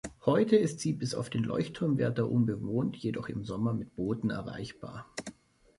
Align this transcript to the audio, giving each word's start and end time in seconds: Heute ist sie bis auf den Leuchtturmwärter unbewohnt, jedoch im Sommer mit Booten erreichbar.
Heute 0.25 0.55
ist 0.55 0.79
sie 0.79 0.93
bis 0.93 1.13
auf 1.13 1.29
den 1.29 1.43
Leuchtturmwärter 1.43 2.27
unbewohnt, 2.27 2.95
jedoch 2.97 3.29
im 3.29 3.43
Sommer 3.45 3.71
mit 3.75 3.95
Booten 3.95 4.31
erreichbar. 4.31 5.05